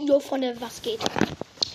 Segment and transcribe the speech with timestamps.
[0.00, 1.00] Jo, Freunde, was geht?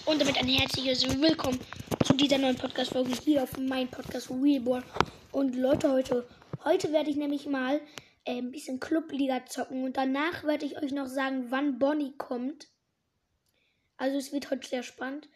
[0.05, 1.59] Und damit ein herzliches Willkommen
[2.05, 4.85] zu dieser neuen Podcast-Folge hier auf meinem Podcast Realborn.
[5.33, 6.25] Und Leute, heute,
[6.63, 7.81] heute werde ich nämlich mal
[8.23, 12.69] äh, ein bisschen Clubliga zocken und danach werde ich euch noch sagen, wann Bonnie kommt.
[13.97, 15.27] Also es wird heute sehr spannend.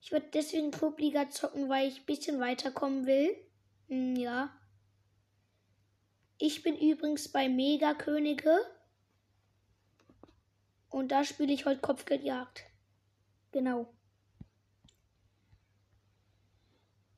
[0.00, 3.34] Ich werde deswegen Clubliga zocken, weil ich ein bisschen weiterkommen will.
[3.88, 4.56] Hm, ja.
[6.38, 8.56] Ich bin übrigens bei Mega Könige.
[10.88, 12.64] Und da spiele ich heute Kopfgeldjagd.
[13.52, 13.92] Genau.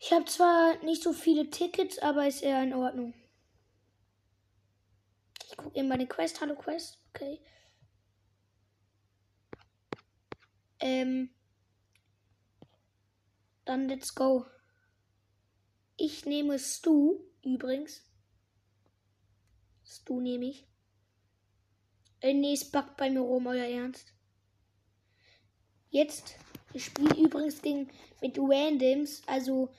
[0.01, 3.15] Ich habe zwar nicht so viele Tickets, aber ist eher in Ordnung.
[5.45, 6.41] Ich gucke eben bei den Quest.
[6.41, 6.99] Hallo Quest.
[7.11, 7.41] Okay.
[10.81, 11.31] Ähm.
[13.65, 14.47] Dann let's go.
[15.97, 18.09] Ich nehme Stu übrigens.
[19.85, 20.68] Stu nehme ich.
[22.21, 24.13] Äh, nee, es backt bei mir rum, euer Ernst.
[25.91, 26.37] Jetzt,
[26.73, 27.89] wir spielen übrigens gegen
[28.21, 29.73] mit Randoms, also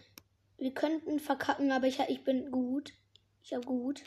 [0.57, 2.93] wir könnten verkacken, aber ich, ich bin gut.
[3.43, 4.03] Ich hab gut.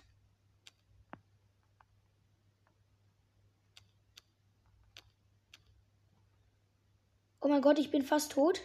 [7.40, 8.60] Oh mein Gott, ich bin fast tot.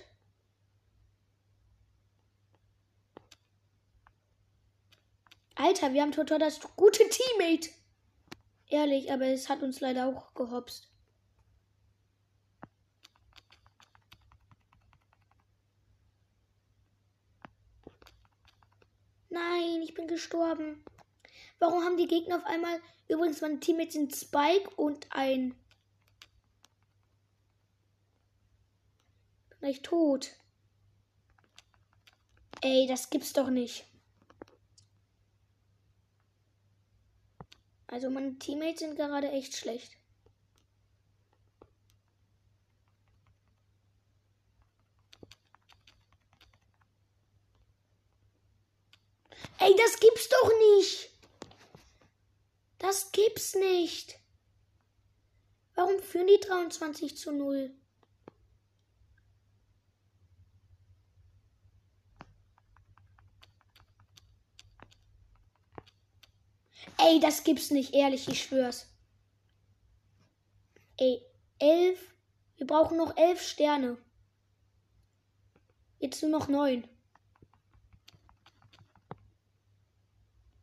[5.55, 7.69] Alter, wir haben total das gute Teammate.
[8.69, 10.89] Ehrlich, aber es hat uns leider auch gehopst.
[19.29, 20.83] Nein, ich bin gestorben.
[21.59, 22.79] Warum haben die Gegner auf einmal.
[23.07, 25.55] Übrigens, meine Teammates sind Spike und ein.
[29.49, 30.31] Bin gleich tot.
[32.61, 33.85] Ey, das gibt's doch nicht.
[37.87, 39.97] Also meine Teammates sind gerade echt schlecht.
[49.59, 51.09] Ey, das gibt's doch nicht.
[52.77, 54.19] Das gibt's nicht.
[55.73, 57.73] Warum führen die 23 zu 0?
[66.99, 68.87] Ey, das gibt's nicht, ehrlich, ich schwör's.
[70.97, 71.21] Ey,
[71.59, 72.15] elf.
[72.57, 73.97] Wir brauchen noch elf Sterne.
[75.99, 76.87] Jetzt nur noch neun.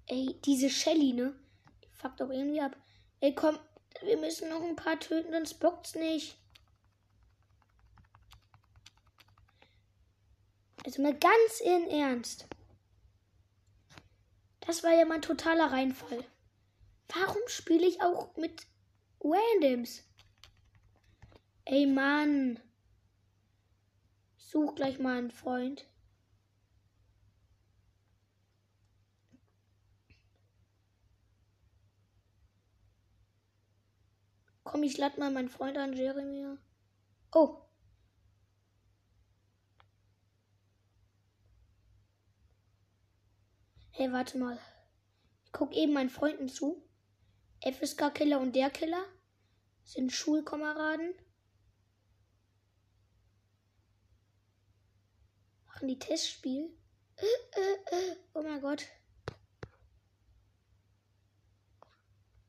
[0.06, 1.34] Ey, diese Shelly, ne?
[1.82, 2.76] Die fuckt doch irgendwie ab.
[3.20, 3.58] Ey, komm,
[4.02, 6.36] wir müssen noch ein paar töten, sonst bockt's nicht.
[10.84, 12.46] Also mal ganz in Ernst.
[14.66, 16.24] Das war ja mein totaler Reinfall.
[17.08, 18.66] Warum spiele ich auch mit
[19.20, 20.02] Randoms?
[21.66, 22.60] Ey Mann.
[24.36, 25.86] Such gleich mal einen Freund.
[34.62, 36.56] Komm, ich lade mal meinen Freund an, Jeremy.
[37.32, 37.63] Oh,
[43.96, 44.58] Hey, warte mal.
[45.44, 46.82] Ich guck eben meinen Freunden zu.
[47.60, 49.04] FSK Killer und der Killer
[49.84, 51.14] sind Schulkameraden.
[55.66, 56.76] Machen die Testspiel.
[58.34, 58.84] Oh mein Gott.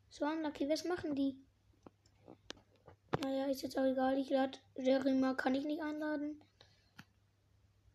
[0.09, 1.37] So, unlucky, was machen die?
[3.21, 4.17] Naja, ist jetzt auch egal.
[4.17, 6.41] Ich lade Jerima, kann ich nicht einladen.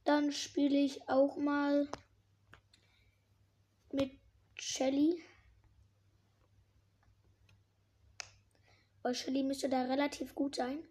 [0.05, 1.89] Dann spiele ich auch mal
[3.93, 4.13] mit
[4.59, 5.23] Shelly.
[9.03, 10.83] Weil Shelly müsste da relativ gut sein.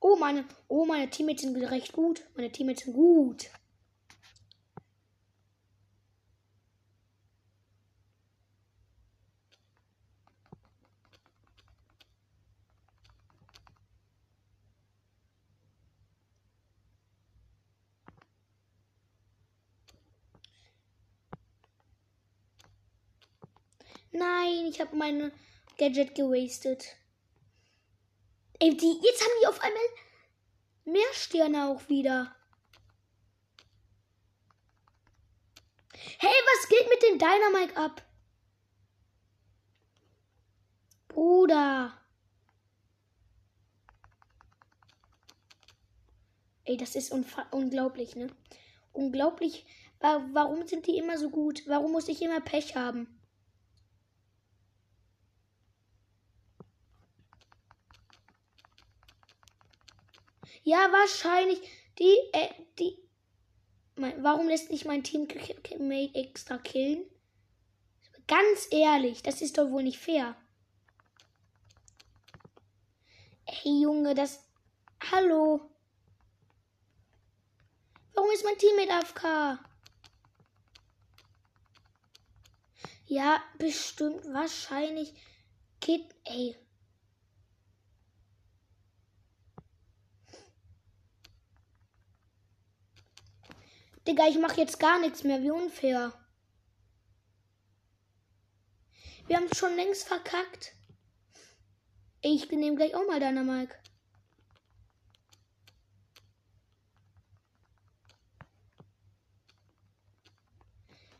[0.00, 2.24] Oh, meine, oh, meine Teammates sind recht gut.
[2.34, 3.50] Meine Teammates sind gut.
[24.10, 25.32] Nein, ich habe meine
[25.76, 26.96] Gadget gewastet.
[28.60, 29.82] Ey, die, jetzt haben die auf einmal
[30.84, 32.34] mehr Sterne auch wieder.
[36.18, 38.02] Hey, was geht mit den Dynamite ab?
[41.08, 41.92] Bruder.
[46.64, 47.12] Ey, das ist
[47.50, 48.28] unglaublich, ne?
[48.92, 49.66] Unglaublich.
[50.00, 51.62] Warum sind die immer so gut?
[51.66, 53.17] Warum muss ich immer Pech haben?
[60.68, 61.62] Ja, wahrscheinlich.
[61.98, 62.98] Die, äh, die.
[63.96, 67.08] Mein, warum lässt nicht mein Teammate extra killen?
[68.26, 70.36] Ganz ehrlich, das ist doch wohl nicht fair.
[73.46, 74.44] Hey Junge, das.
[75.10, 75.70] Hallo.
[78.12, 79.58] Warum ist mein Teammate AFK?
[83.06, 85.14] Ja, bestimmt, wahrscheinlich.
[85.80, 86.14] Geht.
[86.24, 86.54] Ey.
[94.08, 95.42] Digga, ich mach jetzt gar nichts mehr.
[95.42, 96.14] Wie unfair.
[99.26, 100.74] Wir haben schon längst verkackt.
[102.22, 103.76] Ich nehme gleich auch mal deiner Mike.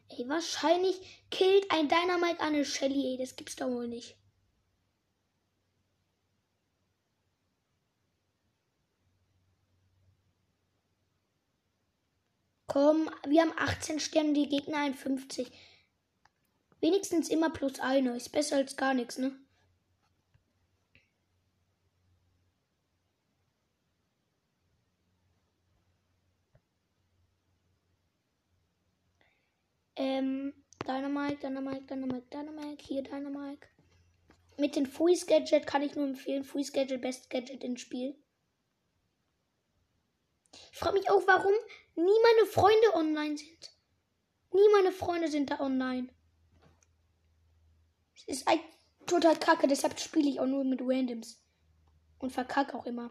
[0.08, 3.18] Ey, wahrscheinlich killt ein Dynamite eine Shelly, ey.
[3.18, 4.17] Das gibt's doch wohl nicht.
[12.80, 15.50] Komm, wir haben 18 Sterne, die Gegner 51.
[16.80, 18.16] Wenigstens immer plus eine.
[18.16, 19.36] Ist besser als gar nichts, ne?
[29.96, 30.54] Ähm,
[30.86, 33.66] Dynamite, Dynamite, Dynamite, Dynamite, hier Dynamite.
[34.56, 36.44] Mit dem Fuis Gadget kann ich nur empfehlen.
[36.44, 38.14] Fuis Gadget, Best Gadget ins Spiel.
[40.72, 41.54] Ich frage mich auch, warum
[41.98, 43.72] nie meine Freunde online sind.
[44.52, 46.08] Nie meine Freunde sind da online.
[48.14, 48.60] Es ist ein
[49.06, 51.42] total kacke, deshalb spiele ich auch nur mit Randoms.
[52.18, 53.10] Und verkacke auch immer.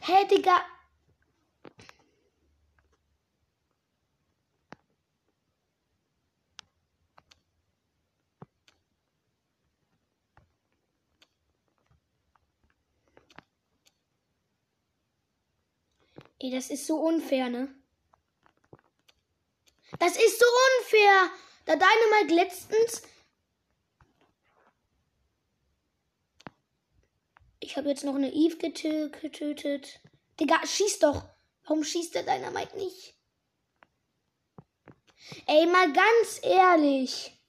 [0.00, 0.71] Hey, Digga.
[16.42, 17.72] Ey, das ist so unfair, ne?
[20.00, 20.46] Das ist so
[20.80, 21.30] unfair.
[21.66, 23.02] Da Dynamite letztens.
[27.60, 30.00] Ich habe jetzt noch eine Eve getötet.
[30.40, 31.22] Digga, schieß doch.
[31.62, 33.14] Warum schießt der Dynamite nicht?
[35.46, 37.40] Ey, mal ganz ehrlich.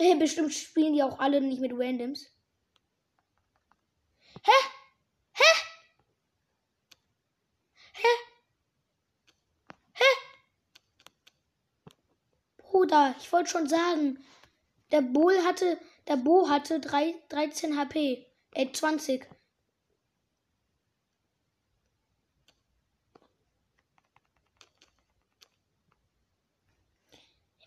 [0.00, 2.26] Hey, bestimmt spielen die auch alle nicht mit Randoms.
[4.42, 4.50] Hä?
[5.34, 5.73] Hä?
[7.94, 8.08] Hä?
[9.92, 10.04] Hä?
[12.58, 14.24] Bruder, ich wollte schon sagen,
[14.90, 18.26] der Bull hatte, der Bo hatte drei, 13 HP.
[18.52, 19.26] Äh, 20.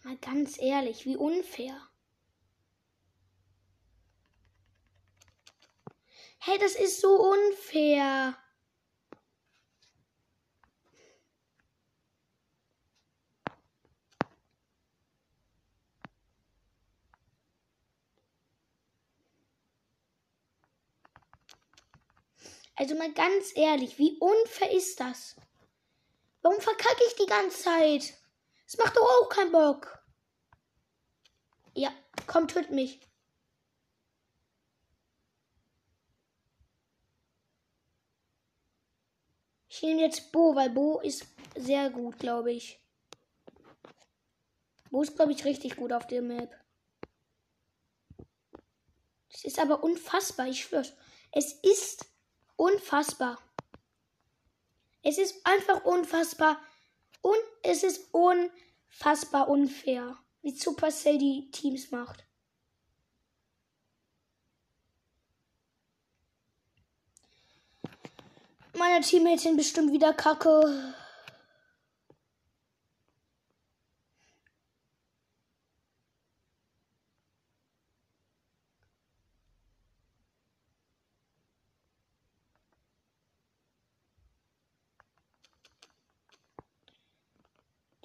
[0.03, 1.81] Mal ganz ehrlich, wie unfair.
[6.39, 8.37] Hey, das ist so unfair.
[22.77, 25.35] Also mal ganz ehrlich, wie unfair ist das?
[26.43, 28.13] Warum verkacke ich die ganze Zeit?
[28.67, 29.99] Es macht doch auch keinen Bock.
[31.73, 31.91] Ja,
[32.27, 33.01] komm, töt mich.
[39.67, 41.25] Ich nehme jetzt Bo, weil Bo ist
[41.55, 42.79] sehr gut, glaube ich.
[44.91, 46.55] Bo ist, glaube ich, richtig gut auf der Map.
[49.31, 50.93] Das ist aber unfassbar, ich schwör's.
[51.31, 52.05] Es ist
[52.57, 53.39] unfassbar.
[55.03, 56.59] Es ist einfach unfassbar.
[57.21, 62.25] Und es ist unfassbar unfair, wie Supercell die Teams macht.
[68.77, 70.93] Meine Teammates sind bestimmt wieder kacke.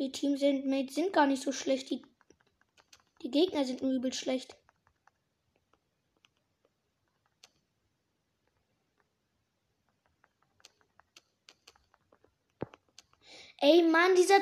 [0.03, 1.89] Die Teams sind, sind gar nicht so schlecht.
[1.89, 2.03] Die,
[3.23, 4.57] die Gegner sind nur übel schlecht.
[13.61, 14.41] Ey, Mann, dieser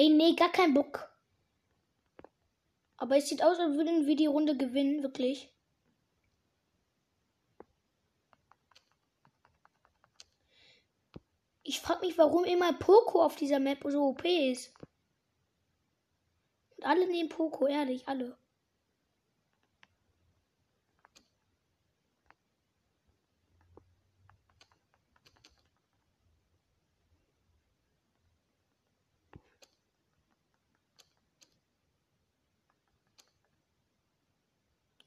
[0.00, 1.10] Ey, nee, gar kein Bock.
[2.96, 5.52] Aber es sieht aus, als würden wir die Runde gewinnen, wirklich.
[11.62, 14.72] Ich frag mich, warum immer Poco auf dieser Map so OP ist.
[16.78, 18.38] Und alle nehmen Poco, ehrlich, alle.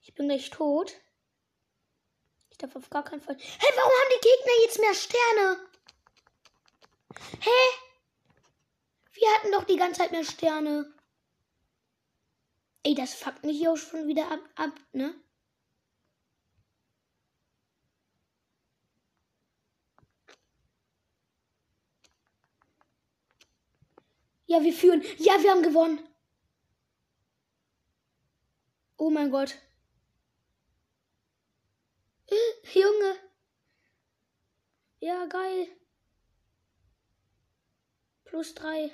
[0.04, 0.94] Ich bin gleich tot.
[2.50, 3.36] Ich darf auf gar keinen Fall.
[3.36, 5.70] Hey, warum haben die Gegner jetzt mehr Sterne?
[7.42, 7.50] Hä?
[9.12, 10.94] Wir hatten doch die ganze Zeit mehr Sterne.
[12.84, 15.14] Ey, das fuckt mich auch schon wieder ab, ab ne?
[24.46, 25.02] Ja, wir führen.
[25.18, 26.00] Ja, wir haben gewonnen.
[28.98, 29.58] Oh mein Gott.
[32.74, 33.16] Junge.
[35.00, 35.68] Ja, geil.
[38.26, 38.92] Plus drei.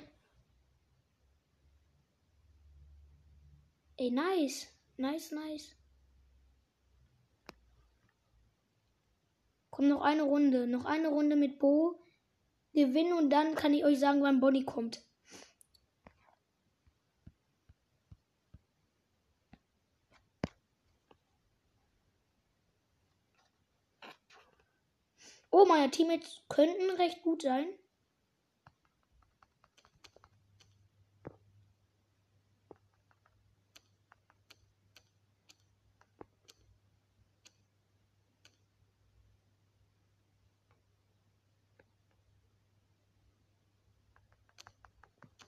[3.96, 4.66] Ey, nice.
[4.96, 5.76] Nice, nice.
[9.70, 10.66] Komm, noch eine Runde.
[10.66, 12.02] Noch eine Runde mit Bo.
[12.72, 15.04] Gewinnen und dann kann ich euch sagen, wann Bonnie kommt.
[25.52, 27.66] Oh, meine Teammates könnten recht gut sein.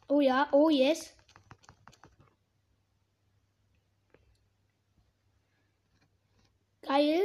[0.08, 1.14] Oh ja, oh yes.
[6.82, 7.22] Geil.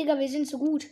[0.00, 0.86] Digga, wir sind so gut.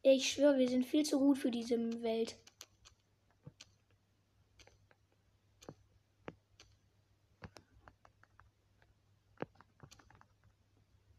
[0.00, 2.36] Ich schwöre, wir sind viel zu gut für diese Welt.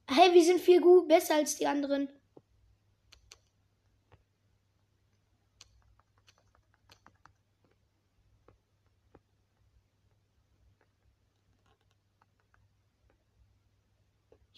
[0.08, 2.10] Hey, wir sind viel gut besser als die anderen.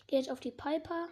[0.07, 1.09] Gehe jetzt auf die Piper.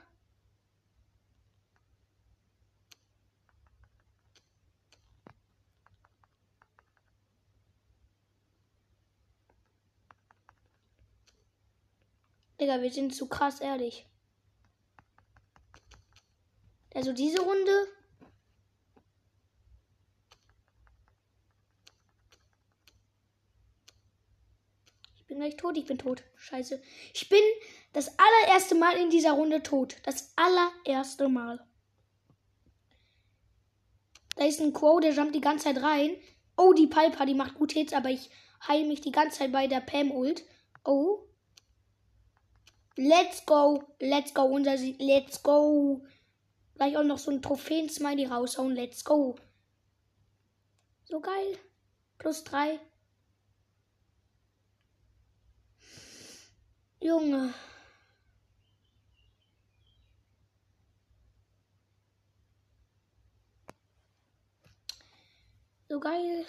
[12.59, 14.07] Digga, wir sind zu krass ehrlich.
[16.93, 17.88] Also diese Runde.
[25.34, 26.24] Bin gleich tot, ich bin tot.
[26.36, 26.82] Scheiße.
[27.13, 27.42] Ich bin
[27.92, 29.96] das allererste Mal in dieser Runde tot.
[30.04, 31.66] Das allererste Mal.
[34.36, 36.16] Da ist ein Quo, der jumpt die ganze Zeit rein.
[36.56, 38.30] Oh, die Piper, die macht gut Hits, aber ich
[38.68, 40.44] heile mich die ganze Zeit bei der Pam-Ult.
[40.84, 41.28] Oh.
[42.96, 43.84] Let's go.
[44.00, 44.44] Let's go.
[44.44, 44.98] Unser Sieg.
[45.00, 46.06] Let's go.
[46.75, 48.75] Gleich auch noch so ein Trophäen-Smiley raushauen.
[48.75, 49.36] Let's go.
[51.06, 51.58] So geil.
[52.20, 52.80] Plus drei.
[57.03, 57.53] Junge.
[65.89, 66.45] So geil.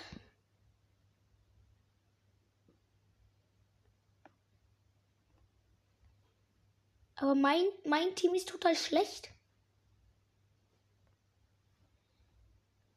[7.17, 9.31] Aber mein, mein Team ist total schlecht.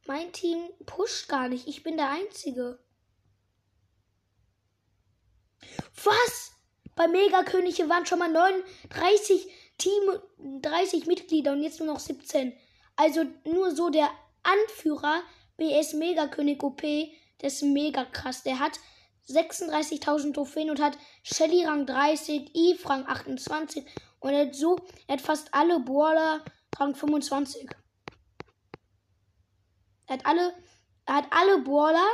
[0.06, 1.68] Mein Team pusht gar nicht.
[1.68, 2.80] Ich bin der Einzige.
[6.04, 6.57] Was?
[6.98, 10.20] Bei Megakönige waren schon mal 39 Team,
[10.62, 12.54] 30 Mitglieder und jetzt nur noch 17.
[12.96, 14.10] Also nur so der
[14.42, 15.22] Anführer
[15.58, 17.08] BS Megakönig OP, der
[17.44, 18.42] ist mega krass.
[18.42, 18.80] Der hat
[19.30, 23.86] 36.000 Trophäen und hat Shelly Rang 30, Eve Rang 28
[24.20, 26.44] und er hat so, er hat fast alle Brawler
[26.80, 27.70] Rang 25.
[30.08, 30.52] Er hat alle,
[31.06, 32.08] er hat alle Brawler,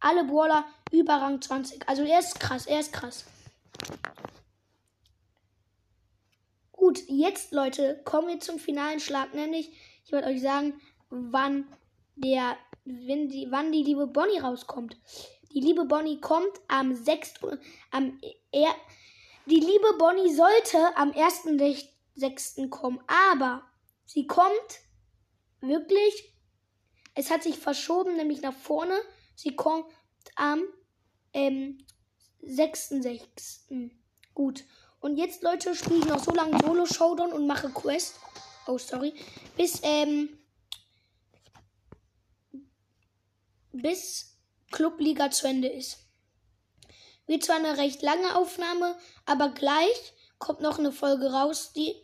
[0.00, 1.88] alle Brawler über Rang 20.
[1.88, 3.26] Also er ist krass, er ist krass.
[6.72, 9.70] Gut, jetzt Leute, kommen wir zum finalen Schlag, nämlich
[10.04, 11.66] ich wollte euch sagen, wann
[12.16, 14.96] der, wenn die, wann die liebe Bonnie rauskommt.
[15.52, 17.34] Die liebe Bonnie kommt am 6.
[17.90, 18.20] Am,
[18.52, 18.74] er,
[19.46, 22.68] die liebe Bonnie sollte am 1.6.
[22.68, 23.62] kommen, aber
[24.04, 24.80] sie kommt
[25.60, 26.34] wirklich.
[27.14, 28.98] Es hat sich verschoben, nämlich nach vorne.
[29.36, 29.86] Sie kommt
[30.34, 30.64] am
[31.32, 31.78] ähm,
[32.46, 33.90] 6.6.
[34.34, 34.64] Gut.
[35.00, 38.14] Und jetzt, Leute, spiele ich noch so lange Solo-Showdown und mache Quest.
[38.66, 39.12] Oh, sorry.
[39.56, 40.38] Bis, ähm,
[43.72, 44.36] bis
[44.70, 45.98] Clubliga zu Ende ist.
[47.26, 48.96] Wird zwar eine recht lange Aufnahme,
[49.26, 51.94] aber gleich kommt noch eine Folge raus, die,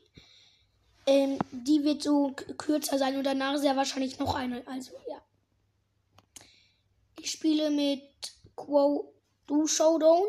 [1.06, 4.66] ähm, die wird so kürzer sein und danach sehr wahrscheinlich noch eine.
[4.66, 5.22] Also, ja.
[7.18, 8.02] Ich spiele mit
[8.56, 9.14] Quo
[9.50, 10.28] Du Showdown.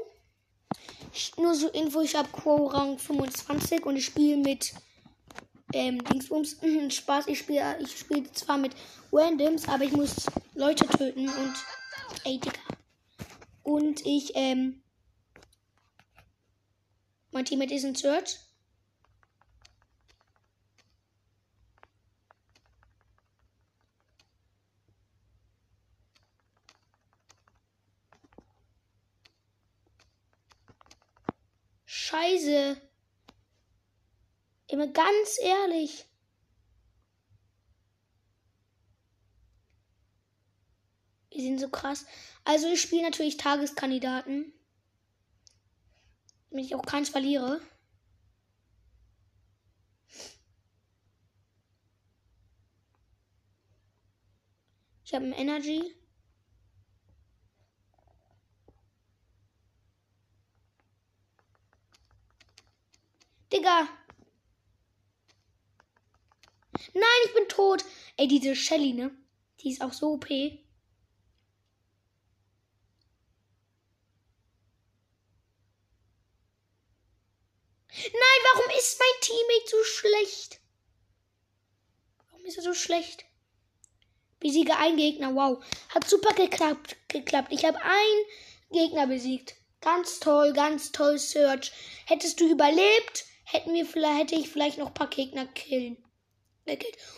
[1.38, 4.74] Nur so Info, ich habe Quo Rang 25 und ich spiele mit
[5.74, 6.58] ähm, Dingsbums.
[6.90, 8.75] Spaß, ich spiele ich spiel zwar mit
[9.12, 10.25] Randoms, aber ich muss
[10.56, 11.54] Leute töten und.
[12.24, 12.62] Ey, Digga.
[13.62, 14.82] Und ich, ähm.
[17.30, 18.40] Mein Teammate ist in Search.
[32.12, 32.75] Scheiße.
[34.68, 36.06] Immer ganz ehrlich.
[41.30, 42.06] Wir sind so krass.
[42.44, 44.51] Also ich spiele natürlich Tageskandidaten.
[46.50, 47.62] Damit ich auch keins verliere.
[55.06, 56.00] Ich habe ein Energy.
[63.51, 63.87] Digga.
[66.94, 67.83] Nein, ich bin tot.
[68.18, 69.11] Ey, diese Shelly, ne?
[69.59, 70.29] Die ist auch so OP.
[70.29, 70.61] Nein,
[78.53, 80.61] warum ist mein Teammate so schlecht?
[82.29, 83.25] Warum ist er so schlecht?
[84.40, 85.64] Besiege einen Gegner, wow.
[85.90, 86.96] Hat super geklappt.
[87.09, 87.51] geklappt.
[87.51, 88.25] Ich habe einen
[88.72, 89.55] Gegner besiegt.
[89.81, 91.72] Ganz toll, ganz toll, Search.
[92.05, 95.98] Hättest du überlebt, hätten wir vielleicht, hätte ich vielleicht noch ein paar Gegner killen.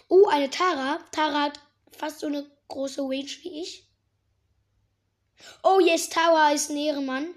[0.08, 1.00] Oh, eine Tara.
[1.12, 1.60] Tara hat
[1.92, 3.88] fast so eine große Range wie ich.
[5.64, 7.36] Oh, yes, Tara ist ein Ehrenmann.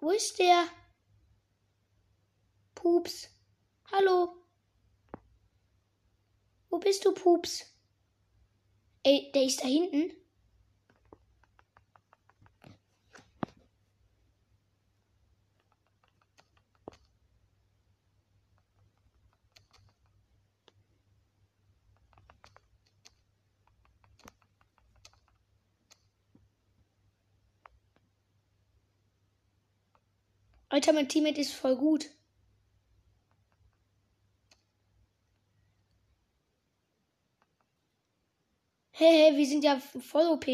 [0.00, 0.66] Wo ist der?
[2.82, 3.28] Pups.
[3.92, 4.34] Hallo.
[6.68, 7.72] Wo bist du, Pups?
[9.04, 10.10] Ey, der ist da hinten.
[30.68, 32.10] Alter, mein Teammate ist voll gut.
[39.04, 40.46] Hey, hey, wir sind ja voll OP.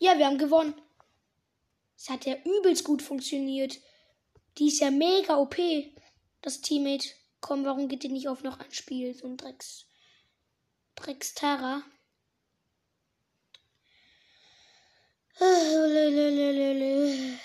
[0.00, 0.74] Ja, wir haben gewonnen.
[1.96, 3.78] Es hat ja übelst gut funktioniert.
[4.58, 5.54] Die ist ja mega OP.
[6.42, 7.10] Das Teammate.
[7.40, 9.14] Komm, warum geht die nicht auf noch ein Spiel?
[9.14, 9.86] So ein Drecks.
[10.96, 11.84] Drecks Terra.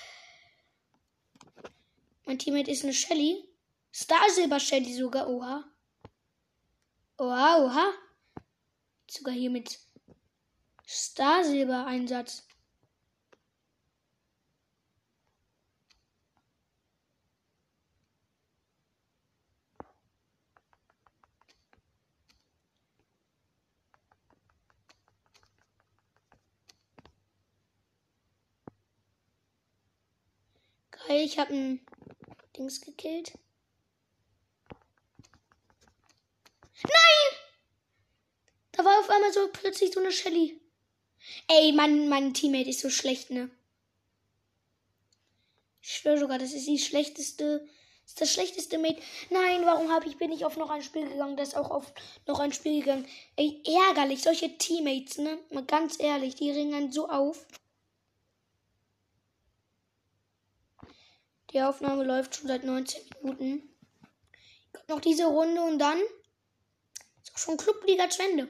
[2.25, 3.47] Mein Teammate ist eine Shelly.
[3.93, 5.29] Star Silber Shelly sogar.
[5.29, 5.63] Oha.
[7.17, 7.93] Oha, oha.
[9.09, 9.79] Sogar hier mit
[10.85, 12.45] Star Silber Einsatz.
[31.07, 31.85] Geil, ich habe ein
[32.55, 33.33] Dings gekillt.
[36.83, 37.39] Nein!
[38.71, 40.59] Da war auf einmal so plötzlich so eine Shelly.
[41.47, 43.49] Ey, mein, mein Teammate ist so schlecht, ne?
[45.81, 47.67] Ich schwöre sogar, das ist die schlechteste,
[48.03, 49.01] das ist das schlechteste Mate.
[49.29, 51.37] Nein, warum habe ich bin ich auf noch ein Spiel gegangen?
[51.37, 51.93] Das ist auch auf
[52.27, 53.07] noch ein Spiel gegangen.
[53.35, 55.39] Ey, ärgerlich, solche Teammates, ne?
[55.51, 57.45] Mal ganz ehrlich, die ringen so auf.
[61.55, 63.69] Die Aufnahme läuft schon seit 19 Minuten.
[64.73, 65.97] Kommt noch diese Runde und dann
[67.23, 68.49] ist auch schon Clubliga zu Ende.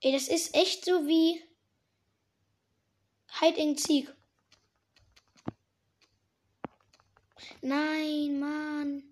[0.00, 1.42] Ey, das ist echt so wie
[3.38, 4.10] Hide and Seek.
[7.64, 9.02] Nein, Mann.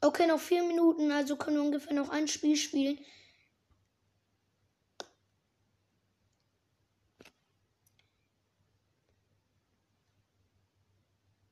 [0.00, 3.04] Okay, noch vier Minuten, also können wir ungefähr noch ein Spiel spielen.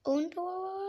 [0.05, 0.83] Und oh,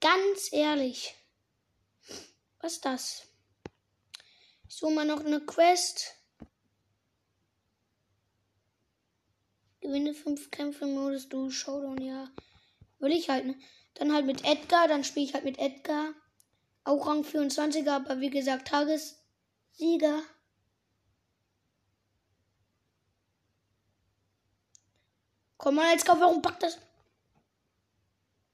[0.00, 1.16] ganz ehrlich,
[2.60, 3.28] was ist das?
[4.78, 6.14] So mal noch eine Quest.
[9.80, 12.30] Gewinne fünf Kämpfe im Modus Du Showdown, ja.
[13.00, 13.58] Will ich halt, ne?
[13.94, 16.14] Dann halt mit Edgar, dann spiele ich halt mit Edgar.
[16.84, 20.22] Auch Rang 24er, aber wie gesagt, Tagessieger.
[25.56, 26.78] Komm mal, jetzt kauf, warum packt das?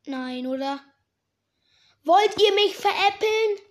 [0.06, 0.82] Nein, oder?
[2.02, 3.63] Wollt ihr mich veräppeln?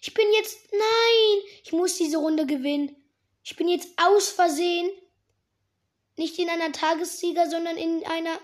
[0.00, 0.72] Ich bin jetzt.
[0.72, 1.42] Nein!
[1.62, 2.96] Ich muss diese Runde gewinnen.
[3.42, 4.90] Ich bin jetzt aus Versehen.
[6.16, 8.38] Nicht in einer Tagessieger, sondern in einer.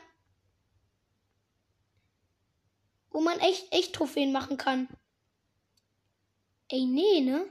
[3.11, 4.89] Wo man echt, echt Trophäen machen kann.
[6.69, 7.47] Ey, nee, ne?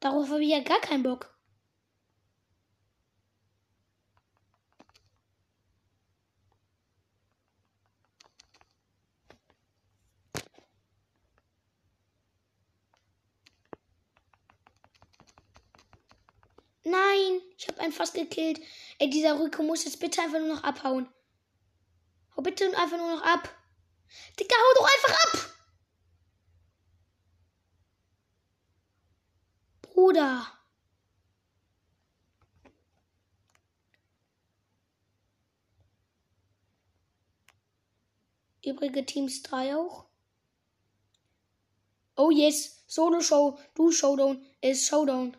[0.00, 1.31] Darauf habe ich ja gar keinen Bock.
[16.84, 18.60] Nein, ich habe einen fast gekillt.
[18.98, 21.08] Ey, dieser Rücken muss jetzt bitte einfach nur noch abhauen.
[22.36, 23.48] Hau bitte einfach nur noch ab.
[24.38, 25.54] Digga, hau doch einfach ab!
[29.82, 30.46] Bruder.
[38.64, 40.06] Übrige Teams 3 auch.
[42.16, 45.36] Oh yes, Solo Show, du Showdown ist Showdown.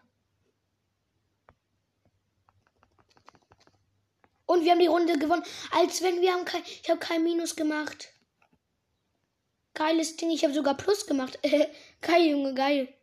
[4.53, 5.43] Und wir haben die Runde gewonnen.
[5.71, 6.61] Als wenn wir haben kein.
[6.63, 8.09] Ich habe kein Minus gemacht.
[9.73, 10.29] Geiles Ding.
[10.29, 11.39] Ich habe sogar Plus gemacht.
[12.01, 12.93] geil, Junge, geil.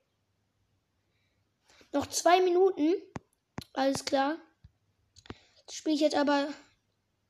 [1.90, 2.94] Noch zwei Minuten.
[3.72, 4.36] Alles klar.
[5.56, 6.54] Jetzt spiele ich jetzt aber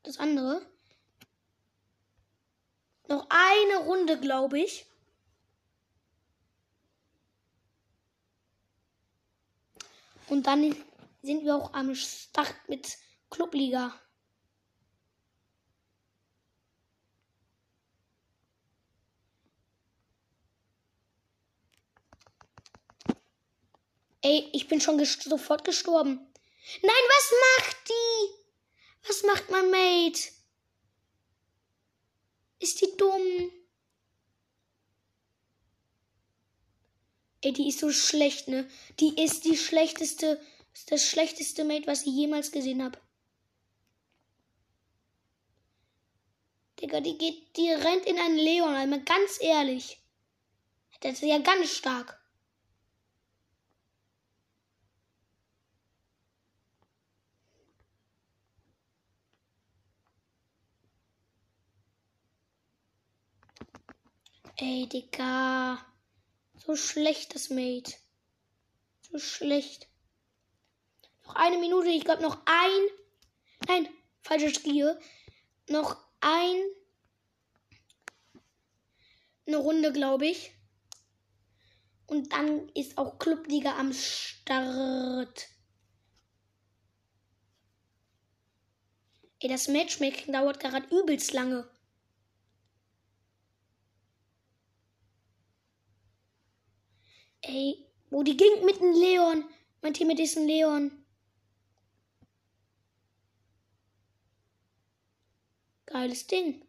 [0.03, 0.67] das andere.
[3.09, 4.85] Noch eine Runde, glaube ich.
[10.29, 10.77] Und dann
[11.23, 12.99] sind wir auch am Start mit
[13.31, 13.99] Clubliga.
[24.23, 26.31] Ey, ich bin schon gest sofort gestorben.
[26.83, 29.09] Nein, was macht die?
[29.09, 30.29] Was macht mein Mate?
[32.59, 33.51] Ist die dumm?
[37.43, 38.69] Ey, die ist so schlecht, ne?
[39.01, 40.39] Die ist die schlechteste,
[40.75, 42.99] ist das schlechteste Mate, was ich jemals gesehen habe.
[46.79, 49.99] Digga, die geht, die rennt in einen Leon, einmal ganz ehrlich.
[51.01, 52.20] Das ist ja ganz stark.
[64.63, 65.79] Ey, Digga.
[66.55, 67.95] So schlecht das Mate.
[69.11, 69.89] So schlecht.
[71.25, 72.83] Noch eine Minute, ich glaube noch ein.
[73.67, 73.89] Nein,
[74.21, 75.01] falsches Gier.
[75.71, 76.61] Noch ein.
[79.47, 80.53] Eine Runde, glaube ich.
[82.07, 85.49] Und dann ist auch Clubliga am Start.
[89.39, 91.67] Ey, das Matchmaking dauert gerade übelst lange.
[97.43, 99.45] Ey, wo die ging mit dem Leon.
[99.83, 100.93] Mein Team mit ein Leon.
[105.87, 106.63] Geiles Ding.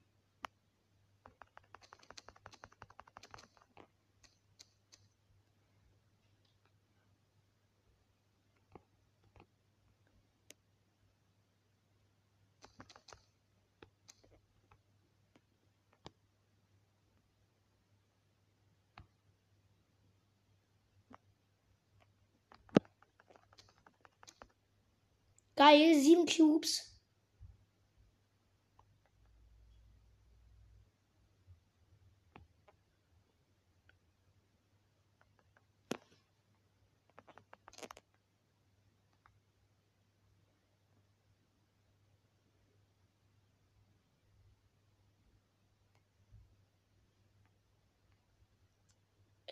[25.61, 26.91] Geil, sieben Cubes.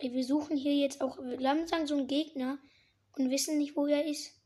[0.02, 2.58] Wir suchen hier jetzt auch langsam so einen Gegner
[3.12, 4.39] und wissen nicht, wo er ist.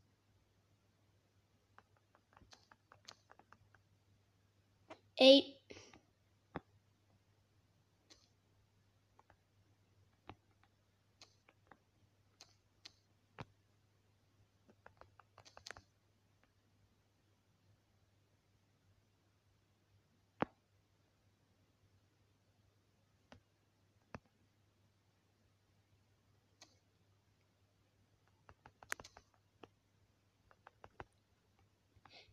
[5.19, 5.55] Ey.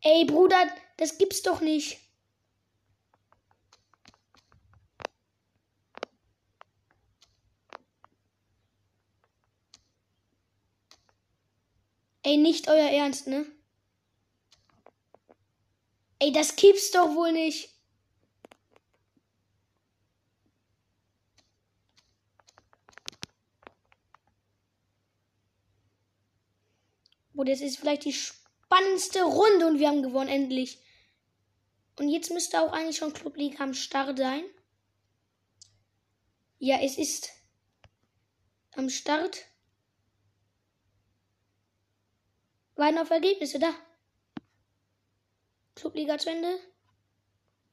[0.03, 0.67] Ey, Bruder,
[0.97, 1.99] das gibt's doch nicht.
[12.33, 13.45] Ey, nicht euer Ernst, ne?
[16.19, 17.69] Ey, das gibt's doch wohl nicht.
[27.35, 30.79] Wo das ist vielleicht die spannendste Runde und wir haben gewonnen, endlich.
[31.99, 34.45] Und jetzt müsste auch eigentlich schon Club League am Start sein.
[36.59, 37.29] Ja, es ist
[38.75, 39.52] am Start.
[42.77, 43.75] Weiden auf Ergebnisse, da.
[45.75, 46.59] Clubliga zu Ende.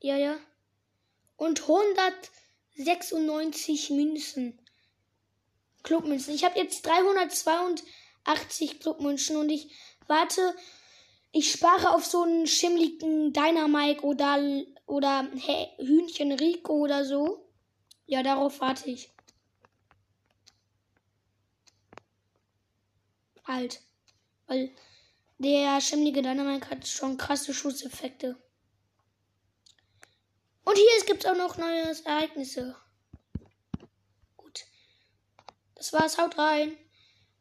[0.01, 0.37] Ja, ja.
[1.37, 4.59] Und 196 Münzen.
[5.83, 6.33] Clubmünzen.
[6.33, 9.71] Ich habe jetzt 382 Clubmünzen und ich
[10.07, 10.55] warte
[11.31, 14.39] ich spare auf so einen schimmligen Dynamike oder,
[14.87, 15.27] oder
[15.77, 17.45] Hühnchen Rico oder so.
[18.07, 19.11] Ja, darauf warte ich.
[23.45, 23.81] Halt.
[24.47, 24.71] Weil
[25.39, 28.35] der schimmlige Dynamike hat schon krasse Schusseffekte.
[30.65, 32.75] Und hier gibt es auch noch neue Ereignisse.
[34.37, 34.65] Gut.
[35.73, 36.19] Das war's.
[36.19, 36.77] Haut rein.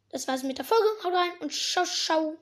[0.09, 0.87] Das war's mit der Folge.
[1.03, 2.37] Haut rein und ciao, ciao.